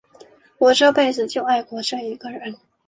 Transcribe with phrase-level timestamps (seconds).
[0.57, 2.57] 我这辈子就爱过这一个人。